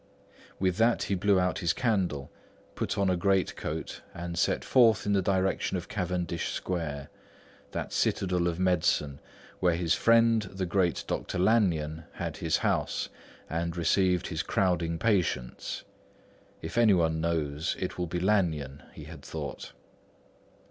[0.59, 2.31] With that he blew out his candle,
[2.73, 7.11] put on a greatcoat, and set forth in the direction of Cavendish Square,
[7.69, 9.19] that citadel of medicine,
[9.59, 11.37] where his friend, the great Dr.
[11.37, 13.09] Lanyon, had his house
[13.47, 15.83] and received his crowding patients.
[16.63, 19.71] "If anyone knows, it will be Lanyon," he had thought.